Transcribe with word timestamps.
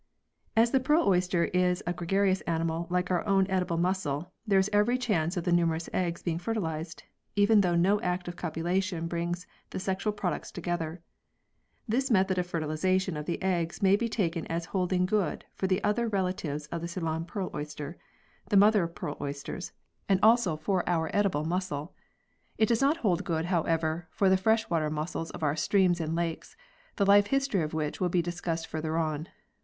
As 0.57 0.71
the 0.71 0.79
pearl 0.79 1.03
oyster 1.07 1.45
is 1.53 1.83
a 1.85 1.93
gregarious 1.93 2.41
animal 2.47 2.87
like 2.89 3.11
our 3.11 3.23
own 3.27 3.45
edible 3.51 3.77
mussel, 3.77 4.33
there 4.47 4.57
is 4.57 4.67
every 4.73 4.97
chance 4.97 5.37
of 5.37 5.43
the 5.43 5.51
numerous 5.51 5.91
eggs 5.93 6.23
being 6.23 6.39
fertilised, 6.39 7.03
even 7.35 7.61
though 7.61 7.75
no 7.75 8.01
act 8.01 8.27
of 8.27 8.35
copulation 8.35 9.05
brings 9.05 9.45
the 9.69 9.79
sexual 9.79 10.11
products 10.11 10.51
together. 10.51 11.03
This 11.87 12.09
method 12.09 12.39
of 12.39 12.47
fertilisation 12.47 13.15
of 13.15 13.27
the 13.27 13.39
eggs 13.43 13.83
may 13.83 13.95
be 13.95 14.09
taken 14.09 14.47
as 14.47 14.65
holding 14.73 15.05
good 15.05 15.45
for 15.53 15.67
the 15.67 15.83
other 15.83 16.07
relatives 16.07 16.65
of 16.71 16.81
the 16.81 16.87
Ceylon 16.87 17.23
Pearl 17.25 17.51
Oyster 17.53 17.95
the 18.49 18.57
Mother 18.57 18.81
of 18.81 18.95
Pearl 18.95 19.17
Oysters 19.21 19.71
and 20.09 20.19
also 20.23 20.53
iv] 20.53 20.61
LIFE 20.61 20.61
HISTORY 20.63 20.79
AND 20.79 20.87
ENVIRONMENT 20.87 21.11
43 21.25 21.29
for 21.29 21.37
our 21.37 21.45
edible 21.45 21.45
mussel. 21.47 21.95
It 22.57 22.65
does 22.65 22.81
not 22.81 22.97
hold 23.05 23.23
good, 23.23 23.45
how 23.45 23.61
ever, 23.65 24.07
for 24.09 24.29
the 24.29 24.35
fresh 24.37 24.67
water 24.67 24.89
mussels 24.89 25.29
of 25.29 25.43
our 25.43 25.55
streams 25.55 26.01
and 26.01 26.15
lakes, 26.15 26.57
the 26.95 27.05
life 27.05 27.27
history 27.27 27.61
of 27.61 27.75
which 27.75 28.01
will 28.01 28.09
be 28.09 28.23
discussed 28.23 28.65
further 28.65 28.97
on. 28.97 29.27